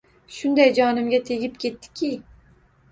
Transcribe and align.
“Shunday 0.37 0.71
jonimga 0.79 1.21
tegib 1.31 1.61
ketding-ki” 1.67 2.13